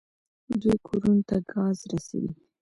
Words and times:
دوی 0.61 0.77
کورونو 0.87 1.21
ته 1.29 1.37
ګاز 1.51 1.77
رسوي. 1.91 2.31